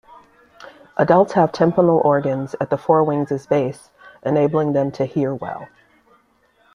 Adults 0.97 1.33
have 1.33 1.51
tympanal 1.51 2.01
organs 2.03 2.55
at 2.59 2.71
the 2.71 2.75
forewings' 2.75 3.47
base, 3.47 3.91
enabling 4.23 4.73
them 4.73 4.89
to 4.93 5.05
hear 5.05 5.35
well. 5.35 5.67